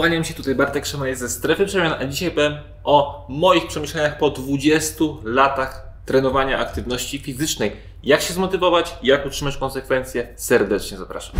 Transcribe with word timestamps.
Kłaniam 0.00 0.24
się 0.24 0.34
tutaj 0.34 0.54
Bartek 0.54 0.86
Szymaj 0.86 1.16
ze 1.16 1.28
Strefy 1.28 1.66
Przemian, 1.66 1.92
a 1.92 2.04
dzisiaj 2.04 2.30
powiem 2.30 2.54
o 2.84 3.26
moich 3.28 3.66
przemyśleniach 3.66 4.18
po 4.18 4.30
20 4.30 5.04
latach 5.24 5.88
trenowania 6.06 6.58
aktywności 6.58 7.18
fizycznej. 7.18 7.76
Jak 8.02 8.22
się 8.22 8.34
zmotywować, 8.34 8.96
jak 9.02 9.26
utrzymać 9.26 9.56
konsekwencje, 9.56 10.28
serdecznie 10.36 10.98
zapraszam. 10.98 11.36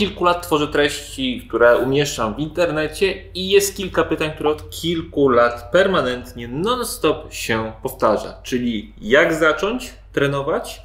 Kilku 0.00 0.24
lat 0.24 0.42
tworzę 0.42 0.68
treści, 0.68 1.44
które 1.48 1.78
umieszczam 1.78 2.34
w 2.34 2.38
internecie 2.38 3.14
i 3.34 3.50
jest 3.50 3.76
kilka 3.76 4.04
pytań, 4.04 4.30
które 4.34 4.50
od 4.50 4.70
kilku 4.70 5.28
lat 5.28 5.70
permanentnie, 5.72 6.48
non-stop 6.48 7.32
się 7.32 7.72
powtarza. 7.82 8.40
Czyli 8.42 8.92
jak 9.00 9.34
zacząć 9.34 9.92
trenować? 10.12 10.82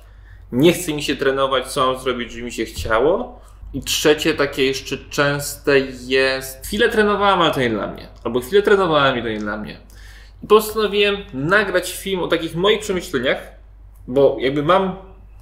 Nie 0.51 0.73
chce 0.73 0.93
mi 0.93 1.03
się 1.03 1.15
trenować, 1.15 1.67
co 1.67 1.85
mam 1.85 2.01
zrobić, 2.01 2.31
żeby 2.31 2.43
mi 2.43 2.51
się 2.51 2.65
chciało? 2.65 3.39
I 3.73 3.81
trzecie, 3.81 4.33
takie 4.33 4.65
jeszcze 4.65 4.97
częste 4.97 5.79
jest, 6.07 6.67
chwilę 6.67 6.89
trenowałem, 6.89 7.41
ale 7.41 7.53
to 7.53 7.59
nie 7.59 7.69
dla 7.69 7.87
mnie. 7.87 8.07
Albo 8.23 8.39
chwilę 8.39 8.61
trenowałem 8.61 9.17
i 9.17 9.21
to 9.21 9.29
nie 9.29 9.39
dla 9.39 9.57
mnie. 9.57 9.77
I 10.43 10.47
postanowiłem 10.47 11.17
nagrać 11.33 11.93
film 11.93 12.23
o 12.23 12.27
takich 12.27 12.55
moich 12.55 12.79
przemyśleniach, 12.79 13.37
bo 14.07 14.37
jakby 14.39 14.63
mam, 14.63 14.95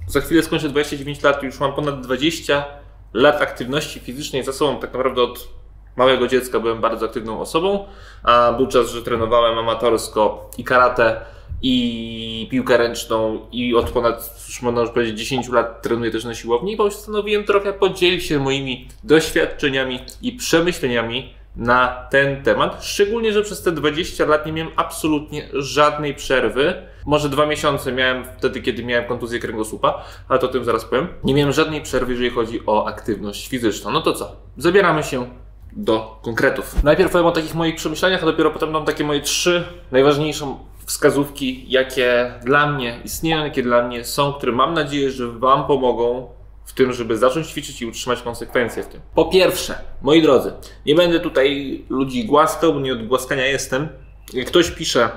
za 0.06 0.20
chwilę 0.20 0.42
skończę 0.42 0.68
29 0.68 1.22
lat, 1.22 1.42
już 1.42 1.60
mam 1.60 1.72
ponad 1.72 2.00
20 2.00 2.83
lat 3.14 3.42
aktywności 3.42 4.00
fizycznej 4.00 4.44
za 4.44 4.52
sobą. 4.52 4.80
Tak 4.80 4.92
naprawdę 4.92 5.22
od 5.22 5.48
małego 5.96 6.28
dziecka 6.28 6.60
byłem 6.60 6.80
bardzo 6.80 7.06
aktywną 7.06 7.40
osobą, 7.40 7.86
a 8.22 8.52
był 8.52 8.66
czas, 8.66 8.90
że 8.90 9.02
trenowałem 9.02 9.58
amatorsko 9.58 10.50
i 10.58 10.64
karate, 10.64 11.20
i 11.62 12.48
piłkę 12.50 12.76
ręczną 12.76 13.46
i 13.52 13.74
od 13.74 13.90
ponad, 13.90 14.44
już 14.48 14.62
można 14.62 14.80
już 14.80 14.90
powiedzieć, 14.90 15.18
10 15.18 15.48
lat 15.48 15.82
trenuję 15.82 16.10
też 16.10 16.24
na 16.24 16.34
siłowni 16.34 16.72
i 16.72 16.76
postanowiłem 16.76 17.44
trochę 17.44 17.72
podzielić 17.72 18.24
się 18.24 18.38
moimi 18.38 18.88
doświadczeniami 19.04 20.00
i 20.22 20.32
przemyśleniami 20.32 21.34
na 21.56 22.06
ten 22.10 22.42
temat. 22.42 22.84
Szczególnie, 22.84 23.32
że 23.32 23.42
przez 23.42 23.62
te 23.62 23.72
20 23.72 24.26
lat 24.26 24.46
nie 24.46 24.52
miałem 24.52 24.72
absolutnie 24.76 25.48
żadnej 25.52 26.14
przerwy. 26.14 26.74
Może 27.06 27.28
dwa 27.28 27.46
miesiące 27.46 27.92
miałem 27.92 28.24
wtedy, 28.38 28.62
kiedy 28.62 28.84
miałem 28.84 29.04
kontuzję 29.04 29.38
kręgosłupa, 29.38 30.04
ale 30.28 30.38
to 30.38 30.46
o 30.46 30.50
tym 30.50 30.64
zaraz 30.64 30.84
powiem. 30.84 31.08
Nie 31.24 31.34
miałem 31.34 31.52
żadnej 31.52 31.82
przerwy, 31.82 32.12
jeżeli 32.12 32.30
chodzi 32.30 32.60
o 32.66 32.86
aktywność 32.86 33.48
fizyczną. 33.48 33.90
No 33.90 34.00
to 34.00 34.12
co? 34.12 34.36
Zabieramy 34.56 35.02
się 35.02 35.26
do 35.72 36.20
konkretów. 36.22 36.82
Najpierw 36.82 37.12
powiem 37.12 37.26
o 37.26 37.32
takich 37.32 37.54
moich 37.54 37.76
przemyśleniach, 37.76 38.22
a 38.22 38.26
dopiero 38.26 38.50
potem 38.50 38.72
dam 38.72 38.84
takie 38.84 39.04
moje 39.04 39.20
trzy 39.20 39.64
najważniejsze 39.92 40.56
wskazówki, 40.86 41.64
jakie 41.68 42.32
dla 42.44 42.66
mnie 42.72 43.00
istnieją, 43.04 43.44
jakie 43.44 43.62
dla 43.62 43.82
mnie 43.88 44.04
są, 44.04 44.32
które 44.32 44.52
mam 44.52 44.74
nadzieję, 44.74 45.10
że 45.10 45.28
Wam 45.28 45.66
pomogą 45.66 46.28
w 46.74 46.76
tym, 46.76 46.92
żeby 46.92 47.18
zacząć 47.18 47.46
ćwiczyć 47.46 47.82
i 47.82 47.86
utrzymać 47.86 48.22
konsekwencje 48.22 48.82
w 48.82 48.86
tym. 48.86 49.00
Po 49.14 49.24
pierwsze, 49.24 49.78
moi 50.02 50.22
drodzy, 50.22 50.52
nie 50.86 50.94
będę 50.94 51.20
tutaj 51.20 51.84
ludzi 51.88 52.24
głaskał, 52.24 52.74
bo 52.74 52.80
nie 52.80 52.92
od 52.92 53.06
głaskania 53.06 53.46
jestem. 53.46 53.88
Jak 54.32 54.46
ktoś 54.46 54.70
pisze, 54.70 55.10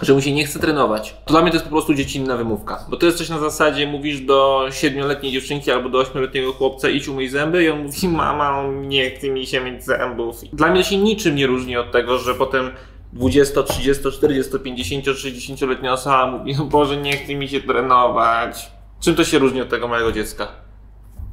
że 0.00 0.14
mu 0.14 0.20
się 0.20 0.32
nie 0.32 0.46
chce 0.46 0.58
trenować, 0.58 1.16
to 1.24 1.32
dla 1.32 1.42
mnie 1.42 1.50
to 1.50 1.56
jest 1.56 1.64
po 1.64 1.70
prostu 1.70 1.94
dziecinna 1.94 2.36
wymówka. 2.36 2.86
Bo 2.90 2.96
to 2.96 3.06
jest 3.06 3.18
coś 3.18 3.28
na 3.28 3.38
zasadzie, 3.38 3.86
mówisz 3.86 4.20
do 4.20 4.66
siedmioletniej 4.70 5.32
dziewczynki 5.32 5.70
albo 5.70 5.88
do 5.88 5.98
ośmioletniego 5.98 6.52
chłopca 6.52 6.88
idź 6.88 7.08
umyj 7.08 7.28
zęby 7.28 7.64
i 7.64 7.68
on 7.68 7.82
mówi 7.82 8.08
mama, 8.22 8.62
nie 8.72 9.10
chce 9.10 9.30
mi 9.30 9.46
się 9.46 9.60
mieć 9.60 9.84
zębów. 9.84 10.40
Dla 10.52 10.70
mnie 10.70 10.82
to 10.82 10.88
się 10.88 10.96
niczym 10.96 11.36
nie 11.36 11.46
różni 11.46 11.76
od 11.76 11.92
tego, 11.92 12.18
że 12.18 12.34
potem 12.34 12.70
20, 13.12 13.62
30, 13.62 14.12
40, 14.12 14.52
50, 14.64 15.04
60-letnia 15.06 15.92
osoba 15.92 16.26
mówi, 16.26 16.54
Boże, 16.70 16.96
nie 16.96 17.16
chce 17.16 17.34
mi 17.34 17.48
się 17.48 17.60
trenować. 17.60 18.70
Czym 19.00 19.14
to 19.14 19.24
się 19.24 19.38
różni 19.38 19.60
od 19.60 19.68
tego 19.68 19.88
małego 19.88 20.12
dziecka? 20.12 20.67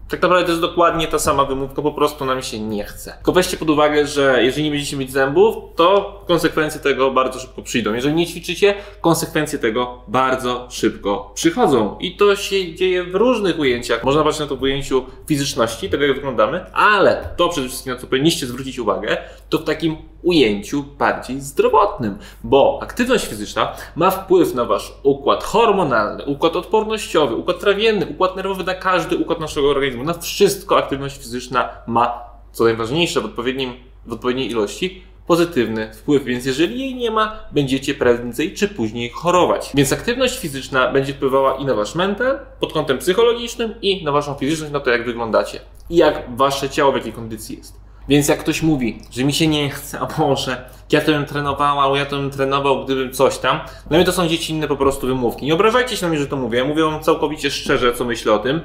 Tak 0.09 0.21
naprawdę 0.21 0.45
to 0.45 0.51
jest 0.51 0.61
dokładnie 0.61 1.07
ta 1.07 1.19
sama 1.19 1.45
wymówka, 1.45 1.81
po 1.81 1.91
prostu 1.91 2.25
nam 2.25 2.41
się 2.41 2.59
nie 2.59 2.83
chce. 2.83 3.11
Tylko 3.11 3.31
weźcie 3.31 3.57
pod 3.57 3.69
uwagę, 3.69 4.07
że 4.07 4.43
jeżeli 4.43 4.63
nie 4.63 4.71
będziecie 4.71 4.97
mieć 4.97 5.11
zębów, 5.11 5.55
to 5.75 6.23
konsekwencje 6.27 6.81
tego 6.81 7.11
bardzo 7.11 7.39
szybko 7.39 7.61
przyjdą. 7.61 7.93
Jeżeli 7.93 8.15
nie 8.15 8.27
ćwiczycie, 8.27 8.73
konsekwencje 9.01 9.59
tego 9.59 10.01
bardzo 10.07 10.67
szybko 10.69 11.31
przychodzą. 11.35 11.97
I 11.99 12.15
to 12.15 12.35
się 12.35 12.75
dzieje 12.75 13.03
w 13.03 13.15
różnych 13.15 13.59
ujęciach. 13.59 14.03
Można 14.03 14.23
patrzeć 14.23 14.39
na 14.39 14.47
to 14.47 14.55
w 14.55 14.61
ujęciu 14.61 15.05
fizyczności, 15.27 15.89
tego 15.89 16.05
jak 16.05 16.15
wyglądamy, 16.15 16.65
ale 16.73 17.29
to 17.37 17.49
przede 17.49 17.67
wszystkim, 17.67 17.93
na 17.93 17.99
co 17.99 18.07
powinniście 18.07 18.45
zwrócić 18.45 18.79
uwagę, 18.79 19.17
to 19.49 19.57
w 19.57 19.63
takim 19.63 19.97
ujęciu 20.25 20.83
bardziej 20.99 21.41
zdrowotnym, 21.41 22.17
bo 22.43 22.79
aktywność 22.81 23.25
fizyczna 23.25 23.75
ma 23.95 24.11
wpływ 24.11 24.55
na 24.55 24.65
wasz 24.65 24.93
układ 25.03 25.43
hormonalny, 25.43 26.25
układ 26.25 26.55
odpornościowy, 26.55 27.35
układ 27.35 27.59
trawienny, 27.59 28.05
układ 28.05 28.35
nerwowy, 28.35 28.63
na 28.63 28.73
każdy 28.73 29.17
układ 29.17 29.39
naszego 29.39 29.69
organizmu. 29.69 30.03
Na 30.03 30.13
wszystko 30.13 30.77
aktywność 30.77 31.17
fizyczna 31.17 31.69
ma, 31.87 32.19
co 32.51 32.63
najważniejsze, 32.63 33.21
w, 33.21 33.25
odpowiednim, 33.25 33.73
w 34.05 34.13
odpowiedniej 34.13 34.49
ilości 34.51 35.03
pozytywny 35.27 35.93
wpływ, 35.93 36.23
więc 36.23 36.45
jeżeli 36.45 36.79
jej 36.79 36.95
nie 36.95 37.11
ma, 37.11 37.39
będziecie 37.51 37.93
prędzej 37.93 38.53
czy 38.53 38.67
później 38.67 39.09
chorować. 39.09 39.71
Więc 39.73 39.93
aktywność 39.93 40.39
fizyczna 40.39 40.91
będzie 40.91 41.13
wpływała 41.13 41.55
i 41.55 41.65
na 41.65 41.73
wasz 41.73 41.95
mental 41.95 42.39
pod 42.59 42.73
kątem 42.73 42.97
psychologicznym 42.97 43.73
i 43.81 44.03
na 44.03 44.11
waszą 44.11 44.33
fizyczność, 44.33 44.73
na 44.73 44.79
to 44.79 44.89
jak 44.89 45.05
wyglądacie 45.05 45.59
i 45.89 45.95
jak 45.95 46.37
wasze 46.37 46.69
ciało 46.69 46.91
w 46.91 46.95
jakiej 46.95 47.13
kondycji 47.13 47.57
jest. 47.57 47.84
Więc 48.09 48.27
jak 48.27 48.39
ktoś 48.39 48.61
mówi, 48.61 48.99
że 49.11 49.23
mi 49.23 49.33
się 49.33 49.47
nie 49.47 49.69
chce, 49.69 49.99
a 50.03 50.05
Boże, 50.05 50.69
ja 50.91 51.01
to 51.01 51.11
bym 51.11 51.25
trenowała, 51.25 51.83
albo 51.83 51.95
ja 51.95 52.05
to 52.05 52.17
bym 52.17 52.31
trenował, 52.31 52.85
gdybym 52.85 53.13
coś 53.13 53.37
tam. 53.37 53.59
No 53.89 53.99
i 53.99 54.05
to 54.05 54.11
są 54.11 54.27
dziecinne 54.27 54.67
po 54.67 54.77
prostu 54.77 55.07
wymówki. 55.07 55.45
Nie 55.45 55.53
obrażajcie 55.53 55.97
się 55.97 56.05
na 56.05 56.09
mnie, 56.09 56.19
że 56.19 56.27
to 56.27 56.35
mówię. 56.35 56.63
Mówię 56.63 56.83
wam 56.83 57.03
całkowicie 57.03 57.51
szczerze, 57.51 57.93
co 57.93 58.05
myślę 58.05 58.33
o 58.33 58.39
tym. 58.39 58.61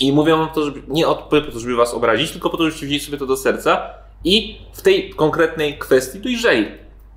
I 0.00 0.12
mówię 0.12 0.36
wam 0.36 0.48
to, 0.54 0.64
żeby, 0.64 0.82
nie 0.88 1.08
od, 1.08 1.18
po 1.18 1.40
to, 1.40 1.60
żeby 1.60 1.76
was 1.76 1.94
obrazić, 1.94 2.30
tylko 2.30 2.50
po 2.50 2.56
to, 2.56 2.64
żebyście 2.64 2.86
wzięli 2.86 3.00
sobie 3.00 3.18
to 3.18 3.26
do 3.26 3.36
serca 3.36 3.90
i 4.24 4.58
w 4.72 4.82
tej 4.82 5.10
konkretnej 5.10 5.78
kwestii 5.78 6.20
dojrzeli 6.20 6.66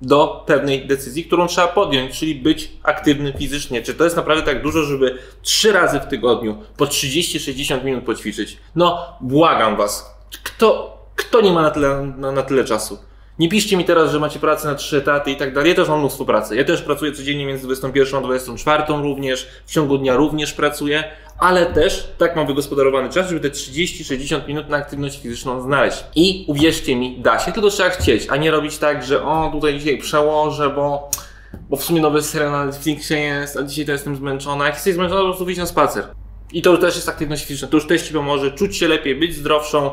do 0.02 0.44
pewnej 0.46 0.86
decyzji, 0.86 1.24
którą 1.24 1.46
trzeba 1.46 1.68
podjąć, 1.68 2.18
czyli 2.18 2.34
być 2.34 2.70
aktywnym 2.82 3.32
fizycznie. 3.32 3.82
Czy 3.82 3.94
to 3.94 4.04
jest 4.04 4.16
naprawdę 4.16 4.42
tak 4.42 4.62
dużo, 4.62 4.82
żeby 4.82 5.18
trzy 5.42 5.72
razy 5.72 6.00
w 6.00 6.06
tygodniu 6.06 6.58
po 6.76 6.84
30-60 6.84 7.84
minut 7.84 8.04
poćwiczyć? 8.04 8.56
No, 8.76 8.98
błagam 9.20 9.76
was. 9.76 10.14
Kto, 10.42 10.99
kto 11.30 11.40
nie 11.40 11.52
ma 11.52 11.62
na 11.62 11.70
tyle, 11.70 12.12
na, 12.16 12.32
na 12.32 12.42
tyle 12.42 12.64
czasu? 12.64 12.98
Nie 13.38 13.48
piszcie 13.48 13.76
mi 13.76 13.84
teraz, 13.84 14.10
że 14.10 14.20
macie 14.20 14.38
pracę 14.38 14.68
na 14.68 14.74
trzy 14.74 14.96
etaty 14.96 15.30
i 15.30 15.36
tak 15.36 15.54
dalej. 15.54 15.70
Ja 15.70 15.76
też 15.76 15.88
mam 15.88 15.98
mnóstwo 15.98 16.24
pracy. 16.24 16.56
Ja 16.56 16.64
też 16.64 16.82
pracuję 16.82 17.12
codziennie 17.12 17.46
między 17.46 17.64
21 17.66 18.18
a 18.18 18.22
24 18.22 18.84
również. 18.88 19.48
W 19.66 19.72
ciągu 19.72 19.98
dnia 19.98 20.16
również 20.16 20.52
pracuję, 20.52 21.04
ale 21.38 21.66
też 21.66 22.12
tak 22.18 22.36
mam 22.36 22.46
wygospodarowany 22.46 23.08
czas, 23.08 23.28
żeby 23.28 23.40
te 23.40 23.48
30-60 23.48 24.48
minut 24.48 24.68
na 24.68 24.76
aktywność 24.76 25.22
fizyczną 25.22 25.60
znaleźć. 25.60 26.04
I 26.14 26.44
uwierzcie 26.48 26.96
mi, 26.96 27.20
da 27.20 27.38
się, 27.38 27.52
tylko 27.52 27.70
trzeba 27.70 27.90
chcieć, 27.90 28.26
a 28.30 28.36
nie 28.36 28.50
robić 28.50 28.78
tak, 28.78 29.04
że 29.04 29.22
o, 29.22 29.50
tutaj 29.52 29.78
dzisiaj 29.78 29.98
przełożę, 29.98 30.70
bo, 30.70 31.10
bo 31.70 31.76
w 31.76 31.84
sumie 31.84 32.00
nowy 32.00 32.22
serial 32.22 32.50
na 32.50 32.64
Netflixie 32.64 33.18
jest, 33.18 33.56
a 33.56 33.62
dzisiaj 33.62 33.86
to 33.86 33.92
jestem 33.92 34.16
zmęczona. 34.16 34.64
Jak 34.66 34.74
jesteś 34.74 34.94
zmęczona, 34.94 35.20
po 35.20 35.26
prostu 35.26 35.44
wyjść 35.44 35.60
na 35.60 35.66
spacer. 35.66 36.04
I 36.52 36.62
to 36.62 36.70
już 36.70 36.80
też 36.80 36.96
jest 36.96 37.08
aktywność 37.08 37.44
fizyczna. 37.44 37.68
To 37.68 37.76
już 37.76 37.86
też 37.86 38.02
Ci 38.02 38.14
pomoże 38.14 38.50
czuć 38.50 38.76
się 38.76 38.88
lepiej, 38.88 39.16
być 39.16 39.34
zdrowszą, 39.34 39.90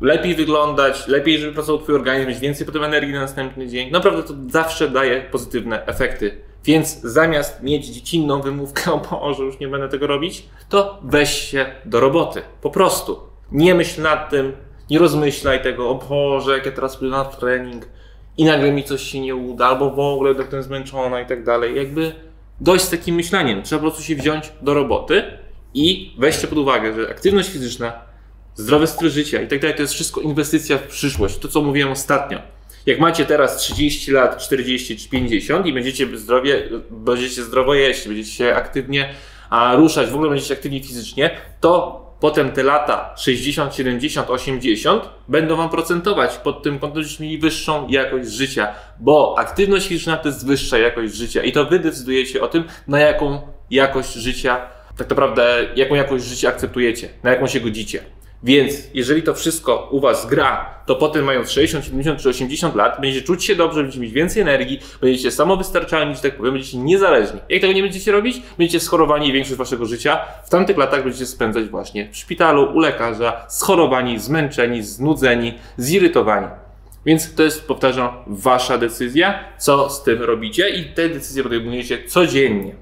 lepiej 0.00 0.34
wyglądać, 0.34 1.08
lepiej, 1.08 1.38
żeby 1.38 1.52
pracował 1.52 1.80
Twój 1.80 1.94
organizm, 1.94 2.28
mieć 2.28 2.38
więcej 2.38 2.66
potem 2.66 2.84
energii 2.84 3.14
na 3.14 3.20
następny 3.20 3.68
dzień. 3.68 3.90
Naprawdę 3.90 4.22
to 4.22 4.34
zawsze 4.48 4.88
daje 4.88 5.20
pozytywne 5.20 5.86
efekty. 5.86 6.40
Więc 6.64 7.00
zamiast 7.00 7.62
mieć 7.62 7.86
dziecinną 7.86 8.40
wymówkę, 8.40 8.92
o 8.92 8.98
Boże, 8.98 9.42
już 9.42 9.58
nie 9.60 9.68
będę 9.68 9.88
tego 9.88 10.06
robić, 10.06 10.48
to 10.68 10.98
weź 11.02 11.30
się 11.30 11.66
do 11.84 12.00
roboty. 12.00 12.42
Po 12.62 12.70
prostu. 12.70 13.20
Nie 13.52 13.74
myśl 13.74 14.02
nad 14.02 14.30
tym, 14.30 14.52
nie 14.90 14.98
rozmyślaj 14.98 15.62
tego, 15.62 15.90
o 15.90 15.94
Boże, 15.94 16.52
jak 16.52 16.66
ja 16.66 16.72
teraz 16.72 16.96
pójdę 16.96 17.16
na 17.16 17.24
trening 17.24 17.88
i 18.38 18.44
nagle 18.44 18.72
mi 18.72 18.84
coś 18.84 19.02
się 19.02 19.20
nie 19.20 19.34
uda, 19.34 19.66
albo 19.66 19.90
w 19.90 19.98
ogóle 19.98 20.34
jestem 20.38 20.62
zmęczona 20.62 21.20
i 21.20 21.26
tak 21.26 21.44
dalej. 21.44 21.76
Jakby 21.76 22.12
dość 22.60 22.84
z 22.84 22.90
takim 22.90 23.14
myśleniem. 23.14 23.62
Trzeba 23.62 23.78
po 23.78 23.86
prostu 23.86 24.02
się 24.02 24.16
wziąć 24.16 24.52
do 24.62 24.74
roboty 24.74 25.22
i 25.74 26.14
weźcie 26.18 26.46
pod 26.46 26.58
uwagę, 26.58 26.94
że 26.94 27.10
aktywność 27.10 27.50
fizyczna 27.50 28.09
zdrowy 28.54 28.86
styl 28.86 29.10
życia 29.10 29.42
i 29.42 29.48
tak 29.48 29.60
dalej, 29.60 29.76
to 29.76 29.82
jest 29.82 29.94
wszystko 29.94 30.20
inwestycja 30.20 30.78
w 30.78 30.82
przyszłość. 30.82 31.38
To, 31.38 31.48
co 31.48 31.62
mówiłem 31.62 31.90
ostatnio. 31.90 32.38
Jak 32.86 33.00
macie 33.00 33.26
teraz 33.26 33.56
30 33.56 34.12
lat, 34.12 34.38
40 34.38 34.96
czy 34.96 35.08
50 35.08 35.66
i 35.66 35.72
będziecie 35.72 36.18
zdrowie, 36.18 36.68
będziecie 36.90 37.42
zdrowo 37.42 37.74
jeść, 37.74 38.08
będziecie 38.08 38.30
się 38.30 38.54
aktywnie 38.54 39.14
a, 39.50 39.74
ruszać, 39.76 40.10
w 40.10 40.14
ogóle 40.14 40.30
będziecie 40.30 40.54
aktywni 40.54 40.82
fizycznie, 40.82 41.30
to 41.60 42.00
potem 42.20 42.52
te 42.52 42.62
lata 42.62 43.14
60, 43.16 43.74
70, 43.74 44.30
80 44.30 45.08
będą 45.28 45.56
wam 45.56 45.70
procentować 45.70 46.36
pod 46.36 46.62
tym 46.62 46.78
kątem, 46.78 47.02
żebyście 47.02 47.24
mieli 47.24 47.38
wyższą 47.38 47.88
jakość 47.88 48.30
życia, 48.30 48.74
bo 49.00 49.34
aktywność 49.38 49.88
fizyczna 49.88 50.16
to 50.16 50.28
jest 50.28 50.46
wyższa 50.46 50.78
jakość 50.78 51.14
życia 51.14 51.42
i 51.42 51.52
to 51.52 51.64
wy 51.64 51.78
decydujecie 51.78 52.42
o 52.42 52.48
tym, 52.48 52.64
na 52.88 53.00
jaką 53.00 53.40
jakość 53.70 54.14
życia, 54.14 54.60
tak 54.96 55.10
naprawdę, 55.10 55.66
jaką 55.76 55.94
jakość 55.94 56.24
życia 56.24 56.48
akceptujecie, 56.48 57.08
na 57.22 57.30
jaką 57.30 57.46
się 57.46 57.60
godzicie. 57.60 58.00
Więc 58.42 58.74
jeżeli 58.94 59.22
to 59.22 59.34
wszystko 59.34 59.88
u 59.90 60.00
Was 60.00 60.26
gra, 60.26 60.74
to 60.86 60.96
potem 60.96 61.24
mając 61.24 61.50
60, 61.50 61.84
70 61.84 62.20
czy 62.20 62.28
80 62.28 62.74
lat, 62.74 63.00
będziecie 63.00 63.26
czuć 63.26 63.44
się 63.44 63.56
dobrze, 63.56 63.82
będziecie 63.82 64.00
mieć 64.00 64.12
więcej 64.12 64.42
energii, 64.42 64.80
będziecie 65.00 65.30
samowystarczalni, 65.30 66.14
że 66.14 66.22
tak 66.22 66.36
powiem, 66.36 66.52
będziecie 66.52 66.78
niezależni. 66.78 67.40
Jak 67.48 67.60
tego 67.60 67.72
nie 67.72 67.82
będziecie 67.82 68.12
robić, 68.12 68.42
będziecie 68.58 68.80
schorowani 68.80 69.28
i 69.28 69.32
większość 69.32 69.58
Waszego 69.58 69.86
życia 69.86 70.18
w 70.44 70.50
tamtych 70.50 70.76
latach 70.76 71.04
będziecie 71.04 71.26
spędzać 71.26 71.64
właśnie 71.68 72.08
w 72.12 72.16
szpitalu, 72.16 72.72
u 72.74 72.78
lekarza, 72.78 73.46
schorowani, 73.48 74.18
zmęczeni, 74.18 74.82
znudzeni, 74.82 75.54
zirytowani. 75.76 76.46
Więc 77.06 77.34
to 77.34 77.42
jest, 77.42 77.66
powtarzam, 77.66 78.10
Wasza 78.26 78.78
decyzja, 78.78 79.44
co 79.58 79.90
z 79.90 80.02
tym 80.02 80.22
robicie 80.22 80.68
i 80.68 80.84
te 80.84 81.08
decyzje 81.08 81.42
podejmujecie 81.42 82.04
codziennie. 82.04 82.74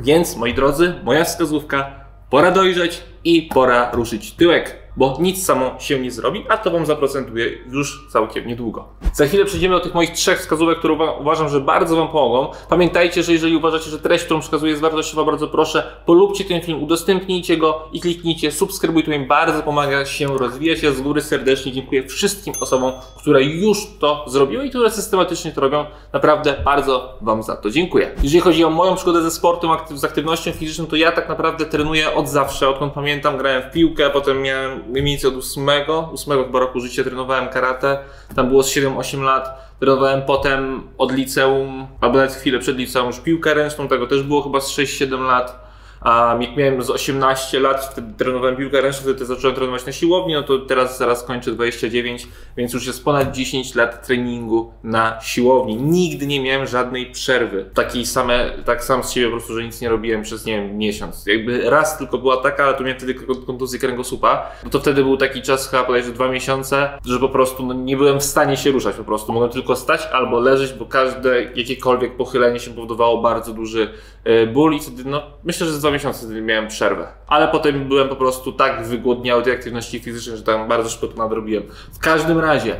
Więc, 0.00 0.36
moi 0.36 0.54
drodzy, 0.54 0.94
moja 1.04 1.24
wskazówka, 1.24 2.07
pora 2.30 2.50
dojrzeć 2.50 3.02
i 3.24 3.42
pora 3.54 3.90
ruszyć 3.92 4.30
tyłek 4.32 4.76
bo 4.98 5.16
nic 5.20 5.44
samo 5.44 5.70
się 5.78 6.00
nie 6.00 6.10
zrobi, 6.10 6.44
a 6.48 6.56
to 6.56 6.70
Wam 6.70 6.86
zaprocentuje 6.86 7.58
już 7.70 8.06
całkiem 8.08 8.46
niedługo. 8.46 8.88
Za 9.12 9.26
chwilę 9.26 9.44
przejdziemy 9.44 9.74
do 9.74 9.80
tych 9.80 9.94
moich 9.94 10.10
trzech 10.10 10.38
wskazówek, 10.38 10.78
które 10.78 10.94
uważam, 11.20 11.48
że 11.48 11.60
bardzo 11.60 11.96
Wam 11.96 12.08
pomogą. 12.08 12.52
Pamiętajcie, 12.68 13.22
że 13.22 13.32
jeżeli 13.32 13.56
uważacie, 13.56 13.90
że 13.90 13.98
treść, 13.98 14.24
którą 14.24 14.40
przekazuję 14.40 14.70
jest 14.70 14.82
wartościowa, 14.82 15.24
bardzo 15.24 15.48
proszę, 15.48 15.82
polubcie 16.06 16.44
ten 16.44 16.60
film, 16.60 16.82
udostępnijcie 16.82 17.56
go 17.56 17.88
i 17.92 18.00
kliknijcie 18.00 18.52
subskrybuj, 18.52 19.04
to 19.04 19.10
mi 19.10 19.18
bardzo 19.18 19.62
pomaga 19.62 20.06
się 20.06 20.38
rozwijać. 20.38 20.82
Ja 20.82 20.92
z 20.92 21.00
góry 21.00 21.22
serdecznie 21.22 21.72
dziękuję 21.72 22.02
wszystkim 22.02 22.54
osobom, 22.60 22.92
które 23.16 23.42
już 23.42 23.78
to 24.00 24.24
zrobiły 24.28 24.66
i 24.66 24.70
które 24.70 24.90
systematycznie 24.90 25.52
to 25.52 25.60
robią. 25.60 25.86
Naprawdę 26.12 26.54
bardzo 26.64 27.18
Wam 27.20 27.42
za 27.42 27.56
to 27.56 27.70
dziękuję. 27.70 28.10
Jeżeli 28.22 28.40
chodzi 28.40 28.64
o 28.64 28.70
moją 28.70 28.96
przygodę 28.96 29.22
ze 29.22 29.30
sportem, 29.30 29.70
z 29.94 30.04
aktywnością 30.04 30.52
fizyczną, 30.52 30.86
to 30.86 30.96
ja 30.96 31.12
tak 31.12 31.28
naprawdę 31.28 31.66
trenuję 31.66 32.14
od 32.14 32.28
zawsze, 32.28 32.68
odkąd 32.68 32.92
pamiętam, 32.92 33.38
grałem 33.38 33.62
w 33.62 33.72
piłkę, 33.72 34.10
potem 34.10 34.42
miałem 34.42 34.87
mniej 34.88 35.04
więcej 35.04 35.30
od 35.30 35.36
8, 35.36 35.68
8 36.12 36.44
chyba 36.44 36.58
roku 36.58 36.80
życia 36.80 37.04
trenowałem 37.04 37.48
karate. 37.48 37.98
Tam 38.36 38.48
było 38.48 38.62
z 38.62 38.76
7-8 38.76 39.22
lat. 39.22 39.74
Trenowałem 39.80 40.22
potem 40.22 40.82
od 40.98 41.12
liceum, 41.12 41.86
albo 42.00 42.16
nawet 42.18 42.34
chwilę 42.34 42.58
przed 42.58 42.76
liceum 42.76 43.06
już 43.06 43.20
piłkę 43.20 43.54
ręczną, 43.54 43.88
tego 43.88 44.06
też 44.06 44.22
było 44.22 44.42
chyba 44.42 44.60
z 44.60 44.70
6-7 44.70 45.26
lat. 45.26 45.67
A 46.00 46.36
jak 46.40 46.56
miałem 46.56 46.82
z 46.82 46.90
18 46.90 47.60
lat, 47.60 47.84
wtedy 47.84 48.12
trenowałem 48.16 48.56
piłkę 48.56 48.80
ręczną, 48.80 49.02
wtedy 49.02 49.26
zacząłem 49.26 49.56
trenować 49.56 49.86
na 49.86 49.92
siłowni, 49.92 50.34
no 50.34 50.42
to 50.42 50.58
teraz 50.58 50.98
zaraz 50.98 51.24
kończę 51.24 51.52
29, 51.52 52.28
więc 52.56 52.72
już 52.72 52.86
jest 52.86 53.04
ponad 53.04 53.32
10 53.32 53.74
lat 53.74 54.06
treningu 54.06 54.72
na 54.82 55.20
siłowni. 55.20 55.76
Nigdy 55.76 56.26
nie 56.26 56.40
miałem 56.40 56.66
żadnej 56.66 57.12
przerwy. 57.12 57.70
Takiej 57.74 58.06
same, 58.06 58.50
tak 58.64 58.84
sam 58.84 59.04
z 59.04 59.10
siebie 59.10 59.26
po 59.26 59.32
prostu, 59.32 59.54
że 59.54 59.64
nic 59.64 59.80
nie 59.80 59.88
robiłem 59.88 60.22
przez, 60.22 60.46
nie 60.46 60.56
wiem, 60.56 60.78
miesiąc. 60.78 61.26
Jakby 61.26 61.70
raz 61.70 61.98
tylko 61.98 62.18
była 62.18 62.36
taka, 62.36 62.64
ale 62.64 62.74
to 62.74 62.80
miałem 62.82 62.98
wtedy 62.98 63.14
kontuzję 63.46 63.78
kręgosłupa, 63.78 64.50
no 64.64 64.70
to 64.70 64.80
wtedy 64.80 65.02
był 65.02 65.16
taki 65.16 65.42
czas 65.42 65.70
chyba 65.70 65.84
bodajże 65.84 66.12
dwa 66.12 66.28
miesiące, 66.28 66.88
że 67.04 67.18
po 67.18 67.28
prostu 67.28 67.66
no, 67.66 67.74
nie 67.74 67.96
byłem 67.96 68.20
w 68.20 68.24
stanie 68.24 68.56
się 68.56 68.70
ruszać 68.70 68.96
po 68.96 69.04
prostu. 69.04 69.32
Mogłem 69.32 69.50
tylko 69.50 69.76
stać 69.76 70.08
albo 70.12 70.40
leżeć, 70.40 70.72
bo 70.72 70.86
każde 70.86 71.42
jakiekolwiek 71.42 72.16
pochylenie 72.16 72.60
się 72.60 72.70
powodowało 72.70 73.22
bardzo 73.22 73.52
duży 73.52 73.90
e, 74.24 74.46
ból 74.46 74.74
i 74.74 74.80
wtedy, 74.80 75.02
no 75.04 75.22
myślę, 75.44 75.66
że 75.66 75.72
z 75.72 75.80
dwa 75.88 75.94
miesiące 75.94 76.26
miałem 76.26 76.68
przerwę. 76.68 77.06
Ale 77.26 77.48
potem 77.48 77.88
byłem 77.88 78.08
po 78.08 78.16
prostu 78.16 78.52
tak 78.52 78.86
wygłodniały 78.86 79.42
tej 79.42 79.52
aktywności 79.52 80.00
fizycznej, 80.00 80.36
że 80.36 80.42
tam 80.42 80.68
bardzo 80.68 80.90
szybko 80.90 81.08
to 81.08 81.16
nadrobiłem. 81.16 81.62
W 81.92 81.98
każdym 81.98 82.38
razie, 82.38 82.76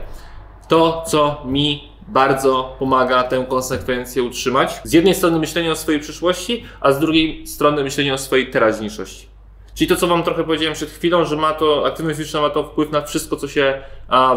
to 0.69 1.05
co 1.06 1.43
mi 1.44 1.88
bardzo 2.08 2.76
pomaga 2.78 3.22
tę 3.22 3.46
konsekwencję 3.49 4.22
utrzymać. 4.22 4.81
Z 4.84 4.93
jednej 4.93 5.14
strony 5.14 5.38
myślenie 5.38 5.72
o 5.72 5.76
swojej 5.76 6.00
przyszłości, 6.00 6.64
a 6.81 6.93
z 6.93 6.99
drugiej 6.99 7.46
strony 7.46 7.84
myślenie 7.84 8.14
o 8.14 8.19
swojej 8.19 8.50
teraźniejszości. 8.50 9.28
Czyli 9.75 9.88
to, 9.88 9.96
co 9.96 10.06
Wam 10.06 10.22
trochę 10.22 10.44
powiedziałem 10.44 10.75
przed 10.75 10.90
chwilą, 10.90 11.25
że 11.25 11.37
ma 11.37 11.52
to, 11.52 11.87
aktywność 11.87 12.19
fizyczna 12.19 12.40
ma 12.40 12.50
to 12.50 12.64
wpływ 12.64 12.90
na 12.90 13.02
wszystko, 13.02 13.37
co 13.37 13.49
się 13.49 13.82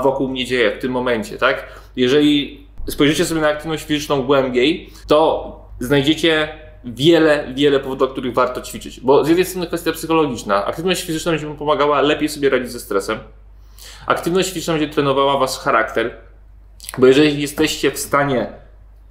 wokół 0.03 0.27
mnie 0.27 0.45
dzieje 0.45 0.71
w 0.71 0.81
tym 0.81 0.91
momencie, 0.91 1.37
tak? 1.37 1.67
Jeżeli 1.95 2.67
spojrzycie 2.87 3.25
sobie 3.25 3.41
na 3.41 3.47
aktywność 3.47 3.83
fizyczną 3.83 4.21
głębiej, 4.23 4.89
to 5.07 5.51
znajdziecie 5.79 6.49
wiele, 6.85 7.53
wiele 7.55 7.79
powodów, 7.79 8.07
dla 8.07 8.07
których 8.07 8.33
warto 8.33 8.61
ćwiczyć. 8.61 8.99
Bo 8.99 9.25
z 9.25 9.27
jednej 9.27 9.45
strony 9.45 9.67
kwestia 9.67 9.91
psychologiczna. 9.91 10.65
Aktywność 10.65 11.03
fizyczna 11.03 11.31
będzie 11.31 11.47
Wam 11.47 11.57
pomagała 11.57 12.01
lepiej 12.01 12.29
sobie 12.29 12.49
radzić 12.49 12.71
ze 12.71 12.79
stresem. 12.79 13.19
Aktywność 14.05 14.49
fizyczna 14.49 14.73
będzie 14.73 14.93
trenowała 14.93 15.37
Wasz 15.37 15.57
charakter. 15.57 16.17
Bo 16.97 17.07
jeżeli 17.07 17.41
jesteście 17.41 17.91
w 17.91 17.99
stanie 17.99 18.53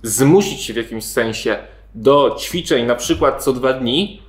zmusić 0.02 0.62
się 0.62 0.72
w 0.72 0.76
jakimś 0.76 1.05
sensie 1.05 1.58
do 1.94 2.37
ćwiczeń, 2.40 2.87
na 2.87 2.94
przykład 2.94 3.44
co 3.44 3.52
dwa 3.52 3.73
dni, 3.73 4.23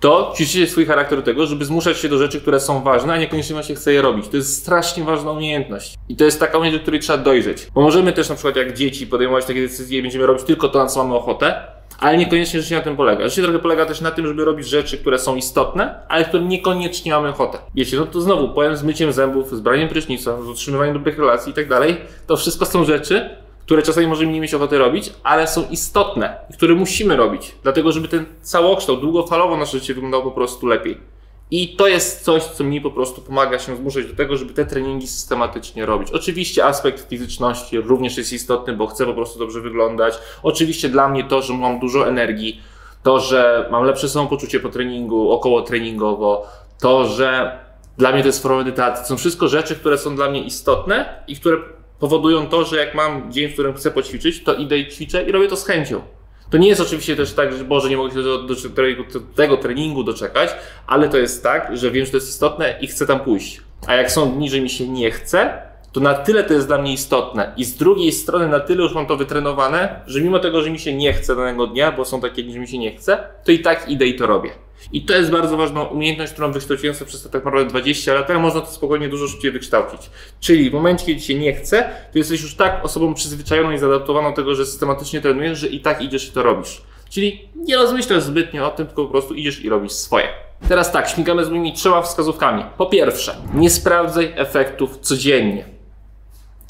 to 0.00 0.32
ćwiczycie 0.36 0.66
swój 0.66 0.86
charakter 0.86 1.18
do 1.18 1.24
tego, 1.24 1.46
żeby 1.46 1.64
zmuszać 1.64 1.98
się 1.98 2.08
do 2.08 2.18
rzeczy, 2.18 2.40
które 2.40 2.60
są 2.60 2.82
ważne, 2.82 3.12
a 3.12 3.18
niekoniecznie 3.18 3.62
się 3.62 3.74
chce 3.74 3.92
je 3.92 4.02
robić. 4.02 4.28
To 4.28 4.36
jest 4.36 4.56
strasznie 4.56 5.04
ważna 5.04 5.32
umiejętność. 5.32 5.94
I 6.08 6.16
to 6.16 6.24
jest 6.24 6.40
taka 6.40 6.58
umiejętność, 6.58 6.80
do 6.80 6.84
której 6.84 7.00
trzeba 7.00 7.18
dojrzeć. 7.18 7.68
Bo 7.74 7.80
możemy 7.80 8.12
też 8.12 8.28
na 8.28 8.34
przykład 8.34 8.56
jak 8.56 8.74
dzieci 8.74 9.06
podejmować 9.06 9.44
takie 9.44 9.62
decyzje 9.62 10.02
będziemy 10.02 10.26
robić 10.26 10.44
tylko 10.44 10.68
to, 10.68 10.78
na 10.78 10.86
co 10.86 11.04
mamy 11.04 11.14
ochotę, 11.14 11.77
ale 11.98 12.16
niekoniecznie 12.16 12.62
życie 12.62 12.74
na 12.74 12.80
tym 12.80 12.96
polega. 12.96 13.28
Życie 13.28 13.42
trochę 13.42 13.58
polega 13.58 13.86
też 13.86 14.00
na 14.00 14.10
tym, 14.10 14.26
żeby 14.26 14.44
robić 14.44 14.68
rzeczy, 14.68 14.98
które 14.98 15.18
są 15.18 15.36
istotne, 15.36 16.00
ale 16.08 16.24
które 16.24 16.42
niekoniecznie 16.42 17.12
mamy 17.12 17.28
ochotę. 17.28 17.58
Wiecie, 17.74 17.96
no 17.96 18.06
to 18.06 18.20
znowu, 18.20 18.48
powiem 18.48 18.76
z 18.76 18.82
myciem 18.82 19.12
zębów, 19.12 19.56
z 19.56 19.60
braniem 19.60 19.88
prysznica, 19.88 20.42
z 20.42 20.46
utrzymywaniem 20.46 20.94
dobrych 20.94 21.18
relacji 21.18 21.50
i 21.52 21.54
tak 21.54 21.68
dalej, 21.68 21.96
to 22.26 22.36
wszystko 22.36 22.66
są 22.66 22.84
rzeczy, 22.84 23.30
które 23.60 23.82
czasami 23.82 24.06
możemy 24.06 24.32
nie 24.32 24.40
mieć 24.40 24.54
ochoty 24.54 24.78
robić, 24.78 25.12
ale 25.22 25.46
są 25.46 25.64
istotne 25.70 26.36
i 26.50 26.52
które 26.52 26.74
musimy 26.74 27.16
robić, 27.16 27.54
dlatego 27.62 27.92
żeby 27.92 28.08
ten 28.08 28.24
całokształt 28.42 29.00
długofalowo 29.00 29.56
nasze 29.56 29.78
życie 29.78 29.94
wyglądało 29.94 30.24
po 30.24 30.30
prostu 30.30 30.66
lepiej. 30.66 31.17
I 31.50 31.76
to 31.76 31.88
jest 31.88 32.24
coś, 32.24 32.44
co 32.44 32.64
mi 32.64 32.80
po 32.80 32.90
prostu 32.90 33.20
pomaga 33.20 33.58
się 33.58 33.76
zmuszać 33.76 34.06
do 34.06 34.16
tego, 34.16 34.36
żeby 34.36 34.54
te 34.54 34.66
treningi 34.66 35.06
systematycznie 35.06 35.86
robić. 35.86 36.10
Oczywiście 36.10 36.64
aspekt 36.64 37.08
fizyczności 37.08 37.80
również 37.80 38.16
jest 38.16 38.32
istotny, 38.32 38.72
bo 38.72 38.86
chcę 38.86 39.06
po 39.06 39.14
prostu 39.14 39.38
dobrze 39.38 39.60
wyglądać. 39.60 40.14
Oczywiście 40.42 40.88
dla 40.88 41.08
mnie 41.08 41.24
to, 41.24 41.42
że 41.42 41.54
mam 41.54 41.80
dużo 41.80 42.08
energii, 42.08 42.60
to, 43.02 43.20
że 43.20 43.68
mam 43.70 43.84
lepsze 43.84 44.08
samopoczucie 44.08 44.60
po 44.60 44.68
treningu, 44.68 45.30
około 45.30 45.62
treningowo, 45.62 46.46
to, 46.80 47.04
że 47.04 47.58
dla 47.98 48.12
mnie 48.12 48.20
to 48.20 48.28
jest 48.28 48.42
forma 48.42 48.58
medytacji. 48.58 49.02
To 49.02 49.08
są 49.08 49.16
wszystko 49.16 49.48
rzeczy, 49.48 49.76
które 49.76 49.98
są 49.98 50.16
dla 50.16 50.30
mnie 50.30 50.42
istotne 50.42 51.22
i 51.28 51.36
które 51.36 51.56
powodują 51.98 52.46
to, 52.46 52.64
że 52.64 52.76
jak 52.76 52.94
mam 52.94 53.32
dzień, 53.32 53.48
w 53.48 53.52
którym 53.52 53.74
chcę 53.74 53.90
poćwiczyć, 53.90 54.44
to 54.44 54.54
idę 54.54 54.78
i 54.78 54.88
ćwiczę 54.88 55.22
i 55.22 55.32
robię 55.32 55.48
to 55.48 55.56
z 55.56 55.66
chęcią. 55.66 56.17
To 56.50 56.58
nie 56.58 56.68
jest 56.68 56.80
oczywiście 56.80 57.16
też 57.16 57.32
tak, 57.32 57.52
że 57.52 57.64
Boże, 57.64 57.88
nie 57.88 57.96
mogę 57.96 58.14
się 58.14 58.22
do, 58.22 58.42
do, 58.42 58.54
do, 58.54 59.20
tego 59.34 59.56
treningu 59.56 60.04
doczekać, 60.04 60.50
ale 60.86 61.08
to 61.08 61.18
jest 61.18 61.42
tak, 61.42 61.76
że 61.76 61.90
wiem, 61.90 62.04
że 62.04 62.10
to 62.10 62.16
jest 62.16 62.28
istotne 62.28 62.78
i 62.80 62.86
chcę 62.86 63.06
tam 63.06 63.20
pójść. 63.20 63.60
A 63.86 63.94
jak 63.94 64.10
są 64.10 64.32
dni, 64.32 64.50
że 64.50 64.60
mi 64.60 64.70
się 64.70 64.88
nie 64.88 65.10
chce, 65.10 65.62
to 65.98 66.04
na 66.04 66.14
tyle 66.14 66.44
to 66.44 66.54
jest 66.54 66.66
dla 66.66 66.78
mnie 66.78 66.92
istotne. 66.92 67.52
I 67.56 67.64
z 67.64 67.76
drugiej 67.76 68.12
strony 68.12 68.48
na 68.48 68.60
tyle 68.60 68.82
już 68.82 68.94
mam 68.94 69.06
to 69.06 69.16
wytrenowane, 69.16 70.00
że 70.06 70.20
mimo 70.20 70.38
tego, 70.38 70.62
że 70.62 70.70
mi 70.70 70.78
się 70.78 70.94
nie 70.94 71.12
chce 71.12 71.36
danego 71.36 71.66
dnia, 71.66 71.92
bo 71.92 72.04
są 72.04 72.20
takie 72.20 72.42
dni, 72.42 72.52
że 72.52 72.58
mi 72.58 72.68
się 72.68 72.78
nie 72.78 72.96
chce, 72.96 73.18
to 73.44 73.52
i 73.52 73.58
tak 73.58 73.88
idę 73.88 74.06
i 74.06 74.14
to 74.14 74.26
robię. 74.26 74.50
I 74.92 75.04
to 75.04 75.14
jest 75.14 75.30
bardzo 75.30 75.56
ważna 75.56 75.82
umiejętność, 75.82 76.32
którą 76.32 76.52
wykształciłem 76.52 76.96
sobie 76.96 77.08
przez 77.08 77.30
tak 77.30 77.44
naprawdę 77.44 77.70
20 77.70 78.14
lat, 78.14 78.30
ale 78.30 78.38
można 78.38 78.60
to 78.60 78.66
spokojnie 78.66 79.08
dużo 79.08 79.28
szybciej 79.28 79.50
wykształcić. 79.50 80.10
Czyli 80.40 80.70
w 80.70 80.72
momencie, 80.72 81.06
kiedy 81.06 81.20
się 81.20 81.34
nie 81.34 81.52
chce, 81.52 81.90
to 82.12 82.18
jesteś 82.18 82.42
już 82.42 82.54
tak 82.54 82.84
osobą 82.84 83.14
przyzwyczajoną 83.14 83.70
i 83.70 83.78
zaadaptowaną 83.78 84.30
do 84.30 84.36
tego, 84.36 84.54
że 84.54 84.66
systematycznie 84.66 85.20
trenujesz, 85.20 85.58
że 85.58 85.66
i 85.66 85.80
tak 85.80 86.02
idziesz 86.02 86.28
i 86.28 86.32
to 86.32 86.42
robisz. 86.42 86.82
Czyli 87.10 87.48
nie 87.56 87.76
rozmyślasz 87.76 88.22
zbytnio 88.22 88.66
o 88.66 88.70
tym, 88.70 88.86
tylko 88.86 89.04
po 89.04 89.10
prostu 89.10 89.34
idziesz 89.34 89.64
i 89.64 89.68
robisz 89.68 89.92
swoje. 89.92 90.28
Teraz 90.68 90.92
tak, 90.92 91.08
śmigamy 91.08 91.44
z 91.44 91.48
moimi 91.48 91.72
trzema 91.72 92.02
wskazówkami. 92.02 92.64
Po 92.76 92.86
pierwsze, 92.86 93.36
nie 93.54 93.70
sprawdzaj 93.70 94.32
efektów 94.36 94.98
codziennie. 94.98 95.77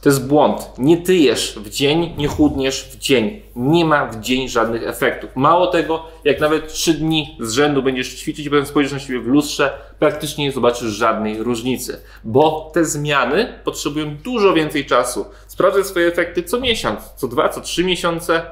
To 0.02 0.08
jest 0.08 0.26
błąd. 0.26 0.70
Nie 0.78 0.96
tyjesz 0.96 1.58
w 1.58 1.70
dzień, 1.70 2.14
nie 2.18 2.28
chudniesz 2.28 2.84
w 2.84 2.98
dzień. 2.98 3.40
Nie 3.56 3.84
ma 3.84 4.06
w 4.06 4.20
dzień 4.20 4.48
żadnych 4.48 4.82
efektów. 4.82 5.30
Mało 5.36 5.66
tego, 5.66 6.06
jak 6.24 6.40
nawet 6.40 6.72
trzy 6.72 6.94
dni 6.94 7.36
z 7.40 7.52
rzędu 7.52 7.82
będziesz 7.82 8.14
ćwiczyć 8.14 8.46
i 8.46 8.50
potem 8.50 8.66
spojrzysz 8.66 8.92
na 8.92 8.98
siebie 8.98 9.20
w 9.20 9.26
lustrze, 9.26 9.78
praktycznie 9.98 10.44
nie 10.44 10.52
zobaczysz 10.52 10.88
żadnej 10.88 11.42
różnicy. 11.42 12.00
Bo 12.24 12.70
te 12.74 12.84
zmiany 12.84 13.54
potrzebują 13.64 14.16
dużo 14.16 14.54
więcej 14.54 14.86
czasu. 14.86 15.26
Sprawdzaj 15.46 15.84
swoje 15.84 16.06
efekty 16.06 16.42
co 16.42 16.60
miesiąc, 16.60 17.00
co 17.16 17.28
dwa, 17.28 17.48
co 17.48 17.60
trzy 17.60 17.84
miesiące. 17.84 18.42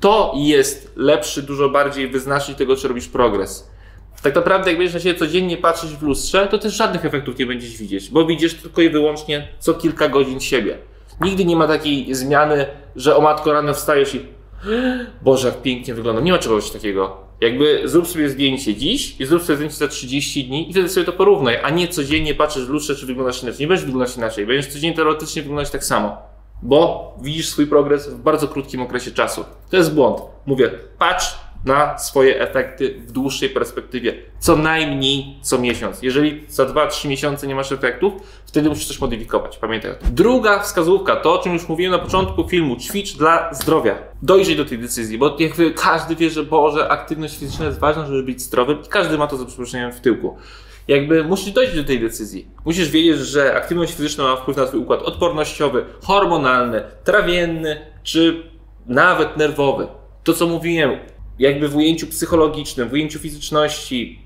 To 0.00 0.32
jest 0.36 0.92
lepszy, 0.96 1.42
dużo 1.42 1.68
bardziej 1.68 2.08
wyznacznik 2.08 2.58
tego, 2.58 2.76
czy 2.76 2.88
robisz 2.88 3.08
progres. 3.08 3.70
Tak 4.22 4.34
naprawdę, 4.34 4.70
jak 4.70 4.78
będziesz 4.78 4.94
na 4.94 5.00
siebie 5.00 5.18
codziennie 5.18 5.56
patrzeć 5.56 5.90
w 5.90 6.02
lustrze, 6.02 6.48
to 6.50 6.58
też 6.58 6.74
żadnych 6.74 7.04
efektów 7.04 7.38
nie 7.38 7.46
będziesz 7.46 7.76
widzieć, 7.76 8.10
bo 8.10 8.26
widzisz 8.26 8.54
tylko 8.54 8.82
i 8.82 8.90
wyłącznie 8.90 9.48
co 9.58 9.74
kilka 9.74 10.08
godzin 10.08 10.40
siebie. 10.40 10.78
Nigdy 11.20 11.44
nie 11.44 11.56
ma 11.56 11.66
takiej 11.66 12.14
zmiany, 12.14 12.66
że 12.96 13.16
o 13.16 13.20
matko 13.20 13.52
rano 13.52 13.74
wstajesz 13.74 14.14
i 14.14 14.20
Boże, 15.22 15.48
jak 15.48 15.62
pięknie 15.62 15.94
wygląda. 15.94 16.22
Nie 16.22 16.32
ma 16.32 16.38
czegoś 16.38 16.70
takiego. 16.70 17.16
Jakby 17.40 17.82
zrób 17.84 18.08
sobie 18.08 18.28
zdjęcie 18.28 18.74
dziś 18.74 19.20
i 19.20 19.26
zrób 19.26 19.42
sobie 19.42 19.56
zdjęcie 19.56 19.76
za 19.76 19.88
30 19.88 20.44
dni 20.44 20.70
i 20.70 20.72
wtedy 20.72 20.88
sobie 20.88 21.06
to 21.06 21.12
porównaj, 21.12 21.58
a 21.62 21.70
nie 21.70 21.88
codziennie 21.88 22.34
patrzysz 22.34 22.66
w 22.66 22.68
lustrze, 22.68 22.96
czy 22.96 23.06
wyglądasz 23.06 23.42
inaczej. 23.42 23.60
Nie 23.60 23.68
będziesz 23.68 23.86
wyglądać 23.86 24.16
inaczej, 24.16 24.46
będziesz 24.46 24.72
codziennie 24.72 24.96
teoretycznie 24.96 25.42
wyglądać 25.42 25.70
tak 25.70 25.84
samo, 25.84 26.16
bo 26.62 27.12
widzisz 27.22 27.48
swój 27.48 27.66
progres 27.66 28.08
w 28.08 28.22
bardzo 28.22 28.48
krótkim 28.48 28.82
okresie 28.82 29.10
czasu. 29.10 29.44
To 29.70 29.76
jest 29.76 29.94
błąd. 29.94 30.20
Mówię, 30.46 30.70
patrz 30.98 31.38
na 31.64 31.98
swoje 31.98 32.40
efekty 32.40 32.94
w 33.06 33.12
dłuższej 33.12 33.48
perspektywie. 33.48 34.14
Co 34.38 34.56
najmniej 34.56 35.38
co 35.42 35.58
miesiąc. 35.58 36.02
Jeżeli 36.02 36.44
za 36.48 36.66
2-3 36.66 37.08
miesiące 37.08 37.46
nie 37.46 37.54
masz 37.54 37.72
efektów, 37.72 38.12
wtedy 38.46 38.68
musisz 38.68 38.86
coś 38.86 39.00
modyfikować. 39.00 39.58
Pamiętaj 39.58 39.90
o 39.90 39.94
tym. 39.94 40.14
Druga 40.14 40.58
wskazówka, 40.58 41.16
to 41.16 41.34
o 41.34 41.38
czym 41.38 41.52
już 41.52 41.68
mówiłem 41.68 41.92
na 41.92 41.98
początku 41.98 42.48
filmu, 42.48 42.76
ćwicz 42.76 43.16
dla 43.16 43.54
zdrowia. 43.54 43.98
Dojrzyj 44.22 44.56
do 44.56 44.64
tej 44.64 44.78
decyzji, 44.78 45.18
bo 45.18 45.36
jakby 45.38 45.70
każdy 45.70 46.16
wie, 46.16 46.30
że 46.30 46.42
Boże, 46.42 46.88
aktywność 46.88 47.38
fizyczna 47.38 47.66
jest 47.66 47.78
ważna, 47.78 48.06
żeby 48.06 48.22
być 48.22 48.42
zdrowym 48.42 48.78
i 48.86 48.88
każdy 48.88 49.18
ma 49.18 49.26
to 49.26 49.36
za 49.36 49.44
przeproszeniem 49.44 49.92
w 49.92 50.00
tyłku 50.00 50.36
jakby 50.90 51.24
musisz 51.24 51.52
dojść 51.52 51.74
do 51.74 51.84
tej 51.84 52.00
decyzji. 52.00 52.48
Musisz 52.64 52.90
wiedzieć, 52.90 53.18
że 53.18 53.56
aktywność 53.56 53.94
fizyczna 53.94 54.24
ma 54.24 54.36
wpływ 54.36 54.56
na 54.56 54.66
twój 54.66 54.80
układ 54.80 55.02
odpornościowy, 55.02 55.84
hormonalny, 56.02 56.82
trawienny 57.04 57.86
czy 58.02 58.42
nawet 58.86 59.36
nerwowy. 59.36 59.86
To 60.24 60.32
co 60.32 60.46
mówiłem, 60.46 60.98
jakby 61.40 61.68
w 61.68 61.76
ujęciu 61.76 62.06
psychologicznym, 62.06 62.88
w 62.88 62.92
ujęciu 62.92 63.18
fizyczności, 63.18 64.18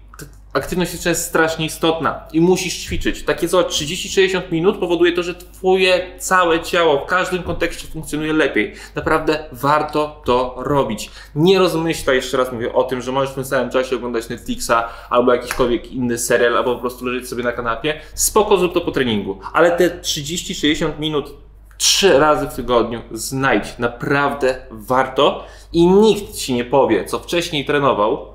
aktywność 0.52 0.90
fizyczna 0.90 1.08
jest 1.08 1.24
strasznie 1.24 1.66
istotna 1.66 2.20
i 2.32 2.40
musisz 2.40 2.74
ćwiczyć. 2.74 3.22
Takie 3.22 3.48
co 3.48 3.62
30-60 3.62 4.52
minut 4.52 4.78
powoduje 4.78 5.12
to, 5.12 5.22
że 5.22 5.34
twoje 5.34 6.06
całe 6.18 6.60
ciało 6.60 7.04
w 7.04 7.06
każdym 7.06 7.42
kontekście 7.42 7.88
funkcjonuje 7.88 8.32
lepiej. 8.32 8.74
Naprawdę 8.94 9.44
warto 9.52 10.22
to 10.24 10.54
robić. 10.58 11.10
Nie 11.34 11.58
rozmyślaj, 11.58 12.16
jeszcze 12.16 12.36
raz 12.36 12.52
mówię 12.52 12.72
o 12.72 12.84
tym, 12.84 13.02
że 13.02 13.12
możesz 13.12 13.30
w 13.30 13.34
tym 13.34 13.44
samym 13.44 13.70
czasie 13.70 13.96
oglądać 13.96 14.28
Netflixa 14.28 14.72
albo 15.10 15.34
jakikolwiek 15.34 15.92
inny 15.92 16.18
serial, 16.18 16.56
albo 16.56 16.74
po 16.74 16.80
prostu 16.80 17.04
leżeć 17.04 17.28
sobie 17.28 17.42
na 17.42 17.52
kanapie. 17.52 18.00
Spoko, 18.14 18.56
zrób 18.56 18.74
to 18.74 18.80
po 18.80 18.90
treningu. 18.90 19.38
Ale 19.52 19.70
te 19.70 19.90
30-60 19.90 20.98
minut 20.98 21.43
trzy 21.78 22.18
razy 22.18 22.46
w 22.46 22.54
tygodniu 22.54 23.02
znajdź. 23.12 23.78
Naprawdę 23.78 24.56
warto 24.70 25.44
i 25.72 25.86
nikt 25.86 26.34
ci 26.34 26.54
nie 26.54 26.64
powie, 26.64 27.04
co 27.04 27.18
wcześniej 27.18 27.64
trenował, 27.64 28.34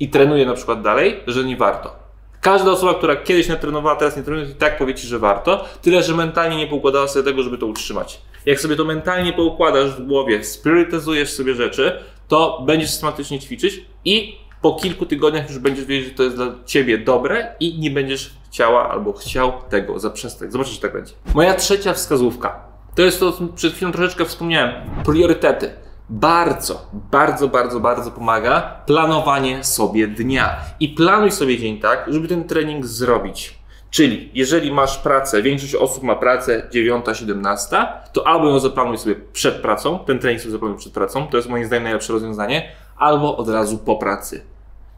i 0.00 0.08
trenuje 0.08 0.46
na 0.46 0.54
przykład 0.54 0.82
dalej, 0.82 1.20
że 1.26 1.44
nie 1.44 1.56
warto. 1.56 1.96
Każda 2.40 2.70
osoba, 2.70 2.94
która 2.94 3.16
kiedyś 3.16 3.48
nie 3.48 3.56
trenowała, 3.56 3.96
teraz 3.96 4.16
nie 4.16 4.22
trenuje, 4.22 4.50
i 4.50 4.54
tak 4.54 4.78
powie 4.78 4.94
ci, 4.94 5.06
że 5.06 5.18
warto, 5.18 5.64
tyle 5.82 6.02
że 6.02 6.14
mentalnie 6.14 6.56
nie 6.56 6.66
poukładała 6.66 7.08
sobie 7.08 7.24
tego, 7.24 7.42
żeby 7.42 7.58
to 7.58 7.66
utrzymać. 7.66 8.20
Jak 8.46 8.60
sobie 8.60 8.76
to 8.76 8.84
mentalnie 8.84 9.32
poukładasz 9.32 9.90
w 9.90 10.06
głowie, 10.06 10.44
spriorytetyzujesz 10.44 11.32
sobie 11.32 11.54
rzeczy, 11.54 12.00
to 12.28 12.62
będziesz 12.66 12.90
systematycznie 12.90 13.40
ćwiczyć 13.40 13.84
i 14.04 14.38
po 14.62 14.74
kilku 14.74 15.06
tygodniach 15.06 15.48
już 15.48 15.58
będziesz 15.58 15.84
wiedzieć, 15.84 16.08
że 16.08 16.14
to 16.14 16.22
jest 16.22 16.36
dla 16.36 16.54
ciebie 16.66 16.98
dobre 16.98 17.56
i 17.60 17.78
nie 17.78 17.90
będziesz 17.90 18.30
chciała 18.50 18.90
albo 18.90 19.12
chciał 19.12 19.52
tego 19.68 19.98
zaprzestać. 19.98 20.52
Zobaczysz, 20.52 20.74
że 20.74 20.80
tak 20.80 20.92
będzie. 20.92 21.12
Moja 21.34 21.54
trzecia 21.54 21.94
wskazówka 21.94 22.67
to 22.98 23.02
jest 23.02 23.20
to, 23.20 23.32
co 23.32 23.46
przed 23.46 23.74
chwilą 23.74 23.92
troszeczkę 23.92 24.24
wspomniałem. 24.24 24.72
Priorytety 25.04 25.70
bardzo, 26.10 26.86
bardzo, 26.92 27.48
bardzo, 27.48 27.80
bardzo 27.80 28.10
pomaga 28.10 28.82
planowanie 28.86 29.64
sobie 29.64 30.08
dnia. 30.08 30.56
I 30.80 30.88
planuj 30.88 31.32
sobie 31.32 31.58
dzień 31.58 31.80
tak, 31.80 32.04
żeby 32.08 32.28
ten 32.28 32.44
trening 32.44 32.86
zrobić. 32.86 33.58
Czyli 33.90 34.30
jeżeli 34.34 34.72
masz 34.72 34.98
pracę, 34.98 35.42
większość 35.42 35.74
osób 35.74 36.02
ma 36.02 36.16
pracę 36.16 36.68
9-17, 36.74 37.86
to 38.12 38.26
albo 38.26 38.48
ją 38.48 38.58
zaplanuj 38.58 38.98
sobie 38.98 39.14
przed 39.32 39.54
pracą, 39.54 39.98
ten 39.98 40.18
trening 40.18 40.40
sobie 40.40 40.52
zaplanuj 40.52 40.78
przed 40.78 40.92
pracą, 40.92 41.26
to 41.26 41.36
jest 41.36 41.48
moim 41.48 41.64
zdaniem 41.64 41.82
najlepsze 41.82 42.12
rozwiązanie, 42.12 42.72
albo 42.96 43.36
od 43.36 43.48
razu 43.48 43.78
po 43.78 43.96
pracy. 43.96 44.44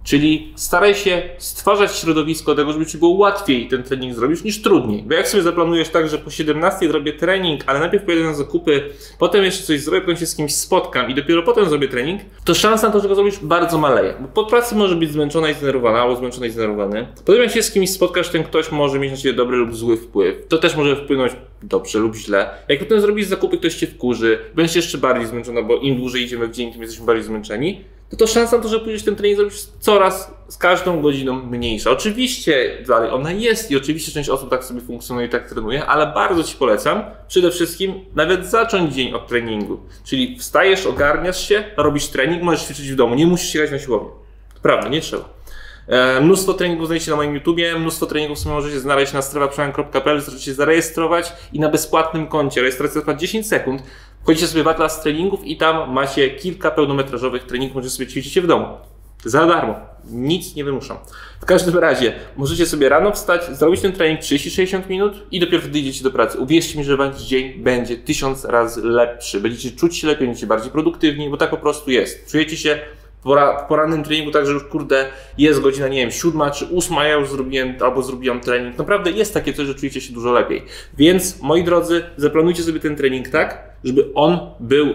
Czyli 0.04 0.52
staraj 0.56 0.94
się 0.94 1.22
stwarzać 1.38 1.96
środowisko 1.96 2.54
tego, 2.54 2.72
żeby 2.72 2.86
ci 2.86 2.98
było 2.98 3.10
łatwiej 3.10 3.68
ten 3.68 3.82
trening 3.82 4.14
zrobić 4.14 4.44
niż 4.44 4.62
trudniej. 4.62 5.02
Bo 5.02 5.14
jak 5.14 5.28
sobie 5.28 5.42
zaplanujesz 5.42 5.88
tak, 5.88 6.08
że 6.08 6.18
po 6.18 6.30
17 6.30 6.88
zrobię 6.88 7.12
trening, 7.12 7.60
ale 7.66 7.80
najpierw 7.80 8.04
pojedę 8.04 8.24
na 8.24 8.34
zakupy, 8.34 8.82
potem 9.18 9.44
jeszcze 9.44 9.64
coś 9.64 9.80
zrobię, 9.80 10.00
potem 10.00 10.16
się 10.16 10.26
z 10.26 10.36
kimś 10.36 10.54
spotkam 10.54 11.10
i 11.10 11.14
dopiero 11.14 11.42
potem 11.42 11.68
zrobię 11.68 11.88
trening, 11.88 12.20
to 12.44 12.54
szansa 12.54 12.86
na 12.86 12.92
to, 12.92 13.00
że 13.00 13.08
go 13.08 13.14
zrobisz 13.14 13.38
bardzo 13.38 13.78
maleje. 13.78 14.14
Bo 14.20 14.28
po 14.28 14.44
pracy 14.44 14.74
może 14.74 14.96
być 14.96 15.12
zmęczona 15.12 15.50
i 15.50 15.54
zdenerwowana, 15.54 16.00
albo 16.00 16.16
zmęczona 16.16 16.46
i 16.46 16.50
zdenerwowany. 16.50 17.06
Potem 17.24 17.42
jak 17.42 17.52
się 17.52 17.62
z 17.62 17.72
kimś 17.72 17.90
spotkasz, 17.90 18.28
ten 18.28 18.44
ktoś 18.44 18.72
może 18.72 18.98
mieć 18.98 19.10
na 19.10 19.16
ciebie 19.16 19.34
dobry 19.34 19.56
lub 19.56 19.76
zły 19.76 19.96
wpływ. 19.96 20.46
To 20.48 20.58
też 20.58 20.76
może 20.76 20.96
wpłynąć 20.96 21.32
dobrze 21.62 21.98
lub 21.98 22.16
źle. 22.16 22.50
Jak 22.68 22.78
potem 22.78 23.00
zrobisz 23.00 23.26
zakupy, 23.26 23.58
ktoś 23.58 23.74
cię 23.74 23.86
wkurzy, 23.86 24.38
będziesz 24.54 24.76
jeszcze 24.76 24.98
bardziej 24.98 25.26
zmęczona, 25.26 25.62
bo 25.62 25.76
im 25.76 25.96
dłużej 25.96 26.22
idziemy 26.22 26.48
w 26.48 26.52
dzień, 26.52 26.72
tym 26.72 26.82
jesteśmy 26.82 27.06
bardziej 27.06 27.24
zmęczeni 27.24 27.84
no 28.12 28.18
to 28.18 28.26
szansa 28.26 28.56
na 28.56 28.62
to, 28.62 28.68
że 28.68 28.80
pójdziesz 28.80 29.02
ten 29.02 29.16
trening 29.16 29.36
zrobić 29.36 29.56
coraz 29.80 30.34
z 30.48 30.56
każdą 30.56 31.02
godziną 31.02 31.46
mniejsza. 31.46 31.90
Oczywiście 31.90 32.84
dalej 32.86 33.10
ona 33.10 33.32
jest 33.32 33.70
i 33.70 33.76
oczywiście 33.76 34.12
część 34.12 34.28
osób 34.28 34.50
tak 34.50 34.64
sobie 34.64 34.80
funkcjonuje 34.80 35.26
i 35.26 35.30
tak 35.30 35.48
trenuje, 35.48 35.86
ale 35.86 36.06
bardzo 36.06 36.44
Ci 36.44 36.56
polecam 36.56 37.02
przede 37.28 37.50
wszystkim 37.50 37.94
nawet 38.14 38.46
zacząć 38.46 38.94
dzień 38.94 39.14
od 39.14 39.28
treningu. 39.28 39.80
Czyli 40.04 40.38
wstajesz, 40.38 40.86
ogarniasz 40.86 41.48
się, 41.48 41.64
robisz 41.76 42.06
trening, 42.06 42.42
możesz 42.42 42.62
ćwiczyć 42.62 42.92
w 42.92 42.96
domu, 42.96 43.14
nie 43.14 43.26
musisz 43.26 43.54
jechać 43.54 43.70
na 43.70 43.78
siłownię. 43.78 44.10
Prawda, 44.62 44.88
nie 44.88 45.00
trzeba. 45.00 45.40
E, 45.90 46.20
mnóstwo 46.20 46.54
treningów 46.54 46.86
znajdziecie 46.86 47.10
na 47.10 47.16
moim 47.16 47.34
YouTubie, 47.34 47.78
mnóstwo 47.78 48.06
treningów 48.06 48.38
sobie 48.38 48.54
możecie 48.54 48.80
znaleźć 48.80 49.12
na 49.12 49.22
strefaprzemian.pl, 49.22 50.16
możecie 50.16 50.44
się 50.44 50.54
zarejestrować 50.54 51.32
i 51.52 51.60
na 51.60 51.68
bezpłatnym 51.68 52.26
koncie. 52.26 52.60
Rejestracja 52.60 53.00
trwa 53.00 53.14
10 53.14 53.46
sekund. 53.46 53.82
Wchodzicie 54.22 54.46
sobie 54.46 54.62
w 54.62 54.68
atlas 54.68 55.02
treningów 55.02 55.44
i 55.44 55.56
tam 55.56 55.92
macie 55.92 56.30
kilka 56.30 56.70
pełnometrażowych 56.70 57.42
treningów, 57.44 57.74
możecie 57.74 57.94
sobie 57.94 58.06
ćwiczyć 58.06 58.40
w 58.40 58.46
domu. 58.46 58.66
Za 59.24 59.46
darmo. 59.46 59.74
Nic 60.10 60.54
nie 60.54 60.64
wymuszam. 60.64 60.96
W 61.40 61.44
każdym 61.44 61.78
razie, 61.78 62.12
możecie 62.36 62.66
sobie 62.66 62.88
rano 62.88 63.12
wstać, 63.12 63.56
zrobić 63.56 63.80
ten 63.80 63.92
trening 63.92 64.20
30-60 64.20 64.88
minut 64.88 65.26
i 65.30 65.40
dopiero 65.40 65.62
wtedy 65.62 65.78
idziecie 65.78 66.04
do 66.04 66.10
pracy. 66.10 66.38
Uwierzcie 66.38 66.78
mi, 66.78 66.84
że 66.84 66.96
wasz 66.96 67.22
dzień 67.22 67.52
będzie 67.52 67.96
tysiąc 67.96 68.44
razy 68.44 68.82
lepszy. 68.82 69.40
Będziecie 69.40 69.76
czuć 69.76 69.96
się 69.96 70.06
lepiej, 70.06 70.26
będziecie 70.26 70.46
bardziej 70.46 70.70
produktywni, 70.70 71.30
bo 71.30 71.36
tak 71.36 71.50
po 71.50 71.56
prostu 71.56 71.90
jest. 71.90 72.30
Czujecie 72.30 72.56
się 72.56 72.78
w 73.24 73.68
porannym 73.68 74.02
treningu 74.02 74.30
tak, 74.30 74.46
że 74.46 74.52
już 74.52 74.64
kurde 74.64 75.06
jest 75.38 75.60
godzina, 75.60 75.88
nie 75.88 76.00
wiem, 76.00 76.10
siódma 76.10 76.50
czy 76.50 76.64
ósma, 76.64 77.04
ja 77.04 77.14
już 77.14 77.30
zrobiłem 77.30 77.74
albo 77.80 78.02
zrobiłam 78.02 78.40
trening. 78.40 78.78
Naprawdę 78.78 79.10
jest 79.10 79.34
takie 79.34 79.52
coś, 79.52 79.66
że 79.66 79.74
czujecie 79.74 80.00
się 80.00 80.12
dużo 80.12 80.32
lepiej. 80.32 80.62
Więc 80.98 81.42
moi 81.42 81.64
drodzy, 81.64 82.02
zaplanujcie 82.16 82.62
sobie 82.62 82.80
ten 82.80 82.96
trening 82.96 83.28
tak, 83.28 83.70
żeby 83.84 84.10
on 84.14 84.38
był 84.60 84.94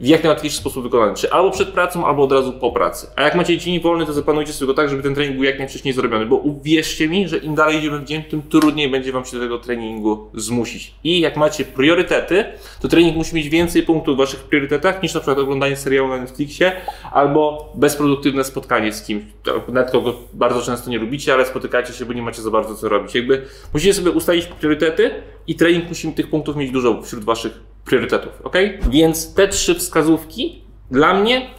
w 0.00 0.06
jak 0.06 0.22
najłatwiejszy 0.24 0.58
sposób 0.58 0.82
wykonany. 0.82 1.14
Czy 1.14 1.32
albo 1.32 1.50
przed 1.50 1.68
pracą, 1.68 2.06
albo 2.06 2.22
od 2.22 2.32
razu 2.32 2.52
po 2.52 2.72
pracy. 2.72 3.06
A 3.16 3.22
jak 3.22 3.34
macie 3.34 3.58
dzień 3.58 3.80
wolny, 3.80 4.06
to 4.06 4.12
zaplanujcie 4.12 4.52
sobie 4.52 4.66
go 4.66 4.74
tak, 4.74 4.88
żeby 4.88 5.02
ten 5.02 5.14
trening 5.14 5.36
był 5.36 5.44
jak 5.44 5.58
najwcześniej 5.58 5.94
zrobiony. 5.94 6.26
Bo 6.26 6.36
uwierzcie 6.36 7.08
mi, 7.08 7.28
że 7.28 7.38
im 7.38 7.54
dalej 7.54 7.78
idziemy 7.78 7.98
w 7.98 8.04
dzień, 8.04 8.22
tym 8.22 8.42
trudniej 8.42 8.90
będzie 8.90 9.12
Wam 9.12 9.24
się 9.24 9.36
do 9.36 9.42
tego 9.42 9.58
treningu 9.58 10.30
zmusić. 10.34 10.94
I 11.04 11.20
jak 11.20 11.36
macie 11.36 11.64
priorytety, 11.64 12.44
to 12.80 12.88
trening 12.88 13.16
musi 13.16 13.36
mieć 13.36 13.48
więcej 13.48 13.82
punktów 13.82 14.14
w 14.14 14.18
Waszych 14.18 14.40
priorytetach 14.40 15.02
niż 15.02 15.14
na 15.14 15.20
przykład 15.20 15.38
oglądanie 15.38 15.76
serialu 15.76 16.08
na 16.08 16.16
Netflixie 16.16 16.72
albo 17.12 17.72
bezproduktywne 17.74 18.44
spotkanie 18.44 18.92
z 18.92 19.02
kimś. 19.02 19.22
Nawet 19.68 19.90
kogo 19.90 20.14
bardzo 20.32 20.62
często 20.62 20.90
nie 20.90 20.98
lubicie, 20.98 21.34
ale 21.34 21.46
spotykacie 21.46 21.92
się, 21.92 22.04
bo 22.04 22.12
nie 22.12 22.22
macie 22.22 22.42
za 22.42 22.50
bardzo 22.50 22.74
co 22.74 22.88
robić. 22.88 23.14
Jakby 23.14 23.42
musicie 23.74 23.94
sobie 23.94 24.10
ustalić 24.10 24.46
priorytety 24.46 25.10
i 25.48 25.54
trening 25.54 25.88
musi 25.88 26.12
tych 26.12 26.30
punktów 26.30 26.56
mieć 26.56 26.70
dużo 26.70 27.02
wśród 27.02 27.24
Waszych 27.24 27.60
priorytetów, 27.84 28.32
ok? 28.44 28.56
Więc 28.90 29.34
te 29.34 29.48
trzy 29.48 29.74
wskazówki 29.74 30.62
dla 30.90 31.14
mnie 31.14 31.50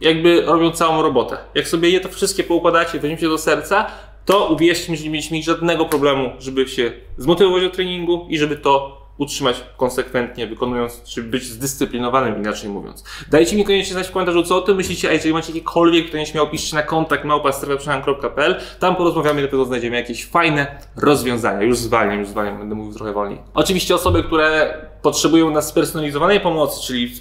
jakby 0.00 0.40
robią 0.40 0.70
całą 0.70 1.02
robotę. 1.02 1.36
Jak 1.54 1.68
sobie 1.68 1.90
je 1.90 2.00
to 2.00 2.08
wszystkie 2.08 2.44
poukładacie, 2.44 2.98
weźmiecie 2.98 3.28
do 3.28 3.38
serca, 3.38 3.86
to 4.24 4.46
uwierzcie 4.46 4.92
mi, 4.92 4.98
że 4.98 5.04
nie 5.04 5.10
mieliście 5.10 5.34
mieć 5.34 5.44
żadnego 5.44 5.84
problemu, 5.84 6.30
żeby 6.38 6.68
się 6.68 6.92
zmotywować 7.16 7.62
do 7.62 7.70
treningu 7.70 8.26
i 8.30 8.38
żeby 8.38 8.56
to 8.56 9.02
utrzymać 9.18 9.64
konsekwentnie, 9.76 10.46
wykonując, 10.46 11.02
czy 11.02 11.22
być 11.22 11.44
zdyscyplinowanym, 11.44 12.36
inaczej 12.36 12.70
mówiąc. 12.70 13.04
Dajcie 13.30 13.56
mi 13.56 13.64
koniecznie 13.64 13.92
znać 13.92 14.08
w 14.08 14.12
komentarzu, 14.12 14.42
co 14.42 14.56
o 14.56 14.60
tym 14.60 14.76
myślicie, 14.76 15.08
a 15.08 15.12
jeżeli 15.12 15.34
macie 15.34 15.52
jakiekolwiek 15.52 16.06
pytania, 16.06 16.26
śmiało 16.26 16.48
piszcie 16.48 16.76
na 16.76 16.82
kontakt 16.82 17.24
małpa.pl, 17.24 18.60
tam 18.78 18.96
porozmawiamy 18.96 19.42
na 19.42 19.48
pewno 19.48 19.64
znajdziemy 19.64 19.96
jakieś 19.96 20.26
fajne 20.26 20.66
rozwiązania. 20.96 21.62
Już 21.62 21.78
zwalniam, 21.78 22.18
już 22.18 22.28
zwalniam, 22.28 22.58
będę 22.58 22.74
mówił 22.74 22.94
trochę 22.94 23.12
wolniej. 23.12 23.38
Oczywiście 23.54 23.94
osoby, 23.94 24.22
które 24.22 24.74
potrzebują 25.02 25.50
nas 25.50 25.68
spersonalizowanej 25.68 26.40
pomocy, 26.40 26.86
czyli 26.86 27.16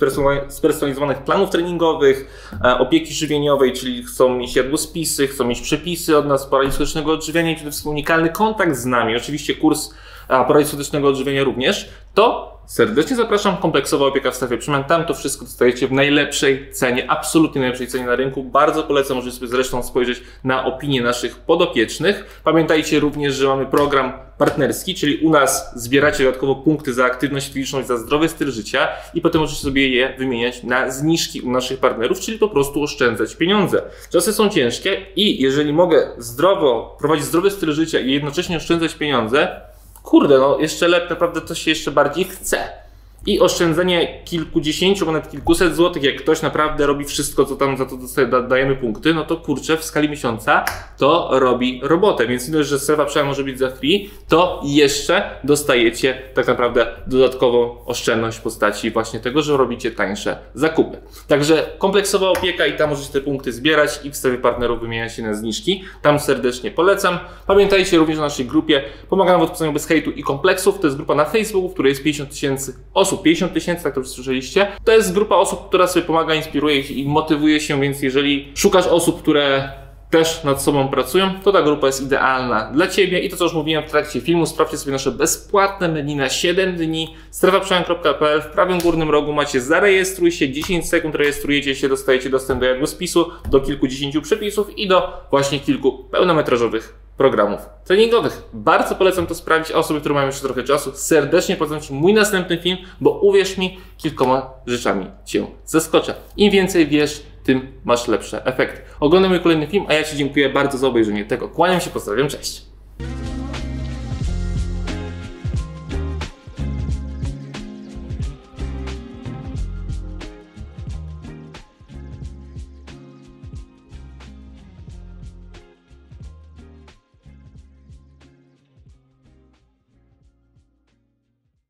spersonalizowanych 0.49 1.17
planów 1.17 1.49
treningowych, 1.49 2.49
e, 2.65 2.77
opieki 2.77 3.13
żywieniowej, 3.13 3.73
czyli 3.73 4.03
chcą 4.03 4.35
mieć 4.35 4.55
jadłospisy, 4.55 5.27
chcą 5.27 5.45
mieć 5.45 5.61
przepisy 5.61 6.17
od 6.17 6.27
nas 6.27 6.45
paralicznego 6.45 7.13
odżywiania 7.13 7.51
i 7.51 7.55
przede 7.55 7.71
wszystkim 7.71 7.91
unikalny 7.91 8.29
kontakt 8.29 8.75
z 8.75 8.85
nami, 8.85 9.15
oczywiście 9.15 9.55
kurs 9.55 9.89
aparatu 10.27 10.67
słonecznego 10.67 11.07
odżywienia 11.07 11.43
również, 11.43 11.89
to 12.13 12.57
serdecznie 12.67 13.15
zapraszam. 13.15 13.57
Kompleksowa 13.57 14.05
opieka 14.05 14.31
w 14.31 14.35
strefie 14.35 14.57
przemian. 14.57 14.83
Tam 14.83 15.05
to 15.05 15.13
wszystko 15.13 15.45
dostajecie 15.45 15.87
w 15.87 15.91
najlepszej 15.91 16.71
cenie, 16.71 17.11
absolutnie 17.11 17.61
najlepszej 17.61 17.87
cenie 17.87 18.05
na 18.05 18.15
rynku. 18.15 18.43
Bardzo 18.43 18.83
polecam, 18.83 19.17
możecie 19.17 19.37
sobie 19.37 19.47
zresztą 19.47 19.83
spojrzeć 19.83 20.21
na 20.43 20.65
opinie 20.65 21.01
naszych 21.01 21.35
podopiecznych. 21.35 22.41
Pamiętajcie 22.43 22.99
również, 22.99 23.35
że 23.35 23.47
mamy 23.47 23.65
program 23.65 24.13
partnerski, 24.37 24.95
czyli 24.95 25.17
u 25.17 25.29
nas 25.29 25.71
zbieracie 25.75 26.23
dodatkowo 26.23 26.55
punkty 26.55 26.93
za 26.93 27.05
aktywność 27.05 27.53
fizyczną 27.53 27.79
i 27.79 27.83
za 27.83 27.97
zdrowy 27.97 28.29
styl 28.29 28.51
życia 28.51 28.87
i 29.13 29.21
potem 29.21 29.41
możecie 29.41 29.61
sobie 29.61 29.89
je 29.89 30.15
wymieniać 30.17 30.63
na 30.63 30.91
zniżki 30.91 31.41
u 31.41 31.51
naszych 31.51 31.79
partnerów, 31.79 32.19
czyli 32.19 32.39
po 32.39 32.49
prostu 32.49 32.83
oszczędzać 32.83 33.35
pieniądze. 33.35 33.81
Czasy 34.11 34.33
są 34.33 34.49
ciężkie 34.49 35.05
i 35.15 35.41
jeżeli 35.41 35.73
mogę 35.73 36.07
zdrowo 36.17 36.95
prowadzić 36.99 37.25
zdrowy 37.25 37.51
styl 37.51 37.73
życia 37.73 37.99
i 37.99 38.11
jednocześnie 38.11 38.57
oszczędzać 38.57 38.95
pieniądze, 38.95 39.61
kurde, 40.07 40.37
no 40.37 40.59
jeszcze 40.59 40.87
lepiej, 40.87 41.09
naprawdę 41.09 41.41
to 41.41 41.55
się 41.55 41.71
jeszcze 41.71 41.91
bardziej 41.91 42.25
chce. 42.25 42.86
I 43.27 43.39
oszczędzenie 43.39 44.21
kilkudziesięciu, 44.25 45.05
nawet 45.05 45.31
kilkuset 45.31 45.75
złotych, 45.75 46.03
jak 46.03 46.15
ktoś 46.15 46.41
naprawdę 46.41 46.85
robi 46.85 47.05
wszystko, 47.05 47.45
co 47.45 47.55
tam 47.55 47.77
za 47.77 47.85
to 47.85 47.97
dostaje, 47.97 48.27
da, 48.27 48.41
dajemy 48.41 48.75
punkty, 48.75 49.13
no 49.13 49.25
to 49.25 49.37
kurczę, 49.37 49.77
w 49.77 49.83
skali 49.83 50.09
miesiąca 50.09 50.65
to 50.97 51.29
robi 51.31 51.79
robotę. 51.83 52.27
Więc 52.27 52.47
nie 52.47 52.53
dość, 52.53 52.69
że 52.69 52.79
strefa 52.79 53.05
przełom 53.05 53.27
może 53.27 53.43
być 53.43 53.59
za 53.59 53.69
free, 53.69 54.09
to 54.27 54.61
jeszcze 54.65 55.39
dostajecie 55.43 56.21
tak 56.33 56.47
naprawdę 56.47 56.87
dodatkową 57.07 57.85
oszczędność 57.85 58.37
w 58.37 58.41
postaci 58.41 58.91
właśnie 58.91 59.19
tego, 59.19 59.41
że 59.41 59.57
robicie 59.57 59.91
tańsze 59.91 60.37
zakupy. 60.53 60.97
Także 61.27 61.69
kompleksowa 61.77 62.29
opieka 62.29 62.65
i 62.65 62.77
tam 62.77 62.89
możecie 62.89 63.13
te 63.13 63.21
punkty 63.21 63.53
zbierać 63.53 63.99
i 64.03 64.11
w 64.11 64.15
strefie 64.15 64.37
partnerów 64.37 64.79
wymieniać 64.79 65.15
się 65.15 65.23
na 65.23 65.33
zniżki. 65.33 65.83
Tam 66.01 66.19
serdecznie 66.19 66.71
polecam. 66.71 67.19
Pamiętajcie 67.47 67.97
również 67.97 68.17
o 68.17 68.21
naszej 68.21 68.45
grupie 68.45 68.83
Pomagam 69.09 69.39
w 69.39 69.43
odpuszczaniu 69.43 69.73
bez 69.73 69.85
hejtu 69.85 70.11
i 70.11 70.23
kompleksów. 70.23 70.79
To 70.79 70.87
jest 70.87 70.97
grupa 70.97 71.15
na 71.15 71.25
Facebooku, 71.25 71.69
w 71.69 71.73
której 71.73 71.89
jest 71.89 72.03
50 72.03 72.29
tysięcy 72.29 72.73
osób. 72.93 73.16
50 73.17 73.53
tysięcy, 73.53 73.83
tak 73.83 73.93
to 73.93 73.99
już 73.99 74.09
słyszeliście. 74.09 74.67
To 74.83 74.91
jest 74.91 75.13
grupa 75.13 75.35
osób, 75.35 75.67
która 75.67 75.87
sobie 75.87 76.05
pomaga, 76.05 76.35
inspiruje 76.35 76.79
i 76.79 77.05
motywuje 77.05 77.59
się, 77.59 77.81
więc 77.81 78.01
jeżeli 78.01 78.51
szukasz 78.55 78.87
osób, 78.87 79.21
które 79.21 79.71
też 80.09 80.43
nad 80.43 80.61
sobą 80.61 80.87
pracują, 80.87 81.29
to 81.43 81.51
ta 81.51 81.61
grupa 81.61 81.87
jest 81.87 82.01
idealna 82.01 82.71
dla 82.71 82.87
Ciebie. 82.87 83.19
I 83.19 83.29
to, 83.29 83.37
co 83.37 83.43
już 83.43 83.53
mówiłem 83.53 83.83
w 83.83 83.91
trakcie 83.91 84.21
filmu, 84.21 84.45
sprawdźcie 84.45 84.77
sobie 84.77 84.91
nasze 84.91 85.11
bezpłatne 85.11 85.87
menu 85.87 86.15
na 86.15 86.29
7 86.29 86.75
dni. 86.75 87.15
strefaprzemian.pl 87.31 88.41
w 88.41 88.45
prawym 88.45 88.79
górnym 88.79 89.09
rogu 89.09 89.33
macie 89.33 89.61
zarejestruj 89.61 90.31
się, 90.31 90.51
10 90.51 90.89
sekund 90.89 91.15
rejestrujecie 91.15 91.75
się, 91.75 91.89
dostajecie 91.89 92.29
dostęp 92.29 92.59
do 92.59 92.65
jadłospisu, 92.65 93.31
do 93.49 93.59
kilkudziesięciu 93.59 94.21
przepisów 94.21 94.77
i 94.77 94.87
do 94.87 95.27
właśnie 95.31 95.59
kilku 95.59 96.03
pełnometrażowych 96.11 97.06
programów 97.17 97.61
treningowych. 97.85 98.43
Bardzo 98.53 98.95
polecam 98.95 99.27
to 99.27 99.35
sprawdzić, 99.35 99.71
osoby, 99.71 99.99
które 99.99 100.15
mają 100.15 100.27
jeszcze 100.27 100.41
trochę 100.41 100.63
czasu, 100.63 100.91
serdecznie 100.95 101.55
polecam 101.55 101.81
Ci 101.81 101.93
mój 101.93 102.13
następny 102.13 102.57
film, 102.57 102.77
bo 103.01 103.11
uwierz 103.11 103.57
mi, 103.57 103.77
kilkoma 103.97 104.49
rzeczami 104.67 105.05
Cię 105.25 105.47
zaskoczę. 105.65 106.15
Im 106.37 106.51
więcej 106.51 106.87
wiesz, 106.87 107.23
tym 107.43 107.71
masz 107.85 108.07
lepsze 108.07 108.45
efekty. 108.45 108.81
Oglądaj 108.99 109.29
mój 109.29 109.39
kolejny 109.39 109.67
film, 109.67 109.85
a 109.87 109.93
ja 109.93 110.03
Ci 110.03 110.17
dziękuję 110.17 110.49
bardzo 110.49 110.77
za 110.77 110.87
obejrzenie 110.87 111.25
tego. 111.25 111.49
Kłaniam 111.49 111.81
się, 111.81 111.89
pozdrawiam, 111.89 112.27
cześć! 112.27 112.61